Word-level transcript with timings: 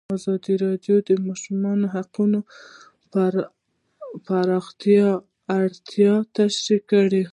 ازادي 0.17 0.53
راډیو 0.65 0.95
د 1.03 1.09
د 1.17 1.23
ماشومانو 1.27 1.85
حقونه 1.95 2.39
د 3.13 3.15
پراختیا 4.25 5.07
اړتیاوې 5.59 6.29
تشریح 6.37 6.81
کړي. 6.91 7.23